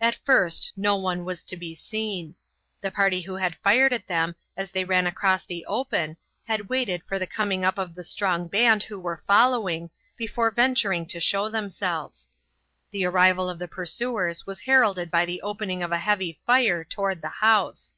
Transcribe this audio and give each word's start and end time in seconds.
At 0.00 0.20
first 0.24 0.70
no 0.76 0.94
one 0.94 1.24
was 1.24 1.42
to 1.42 1.56
be 1.56 1.74
seen. 1.74 2.36
The 2.80 2.92
party 2.92 3.22
who 3.22 3.34
had 3.34 3.56
fired 3.56 3.92
at 3.92 4.06
them 4.06 4.36
as 4.56 4.70
they 4.70 4.84
ran 4.84 5.04
across 5.04 5.44
the 5.44 5.66
open 5.66 6.16
had 6.44 6.68
waited 6.68 7.02
for 7.02 7.18
the 7.18 7.26
coming 7.26 7.64
up 7.64 7.76
of 7.76 7.96
the 7.96 8.04
strong 8.04 8.46
band 8.46 8.84
who 8.84 9.00
were 9.00 9.20
following, 9.26 9.90
before 10.16 10.52
venturing 10.52 11.06
to 11.06 11.18
show 11.18 11.48
themselves. 11.48 12.28
The 12.92 13.04
arrival 13.06 13.50
of 13.50 13.58
the 13.58 13.66
pursuers 13.66 14.46
was 14.46 14.60
heralded 14.60 15.10
by 15.10 15.24
the 15.24 15.42
opening 15.42 15.82
of 15.82 15.90
a 15.90 15.98
heavy 15.98 16.38
fire 16.46 16.84
toward 16.84 17.20
the 17.20 17.28
house. 17.42 17.96